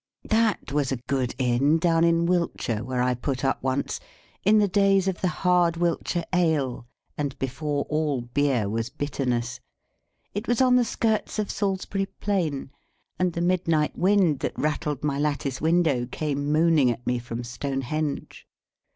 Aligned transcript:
That 0.27 0.71
was 0.71 0.91
a 0.91 0.97
good 0.97 1.35
Inn 1.37 1.77
down 1.77 2.03
in 2.03 2.25
Wiltshire 2.25 2.83
where 2.83 3.03
I 3.03 3.13
put 3.13 3.45
up 3.45 3.61
once, 3.61 3.99
in 4.43 4.57
the 4.57 4.67
days 4.67 5.07
of 5.07 5.21
the 5.21 5.27
hard 5.27 5.77
Wiltshire 5.77 6.25
ale, 6.33 6.87
and 7.19 7.37
before 7.37 7.85
all 7.87 8.21
beer 8.21 8.67
was 8.67 8.89
bitterness. 8.89 9.59
It 10.33 10.47
was 10.47 10.59
on 10.59 10.75
the 10.75 10.83
skirts 10.85 11.37
of 11.37 11.51
Salisbury 11.51 12.07
Plain, 12.19 12.71
and 13.19 13.33
the 13.33 13.41
midnight 13.41 13.95
wind 13.95 14.39
that 14.39 14.57
rattled 14.57 15.03
my 15.03 15.19
lattice 15.19 15.61
window 15.61 16.07
came 16.07 16.51
moaning 16.51 16.89
at 16.89 17.05
me 17.05 17.19
from 17.19 17.43
Stonehenge. 17.43 18.47